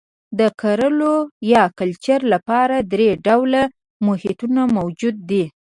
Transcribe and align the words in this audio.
د 0.39 0.41
کرلو 0.61 1.15
یا 1.53 1.63
کلچر 1.79 2.19
لپاره 2.33 2.75
درې 2.93 3.09
ډوله 3.25 3.63
محیطونه 4.05 4.61
موجود 4.77 5.15
دي. 5.29 5.43